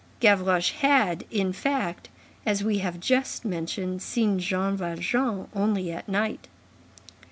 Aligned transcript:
Gavroche 0.19 0.71
had, 0.79 1.25
in 1.29 1.53
fact, 1.53 2.09
as 2.43 2.63
we 2.63 2.79
have 2.79 2.99
just 2.99 3.45
mentioned, 3.45 4.01
seen 4.01 4.39
Jean 4.39 4.75
Valjean 4.75 5.47
only 5.53 5.91
at 5.91 6.09
night. 6.09 6.47